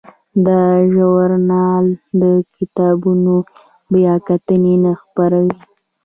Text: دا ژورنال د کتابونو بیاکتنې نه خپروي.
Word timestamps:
دا 0.45 0.61
ژورنال 0.93 1.85
د 2.21 2.23
کتابونو 2.55 3.35
بیاکتنې 3.93 4.75
نه 4.83 4.91
خپروي. 5.01 5.59